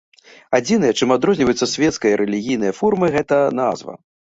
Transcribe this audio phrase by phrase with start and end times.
[0.59, 3.99] Адзінае, чым адрозніваюцца свецкая і рэлігійная формы, гэта назва.